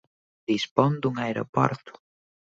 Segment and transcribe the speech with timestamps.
[0.49, 1.91] Dispón dun aeroporto.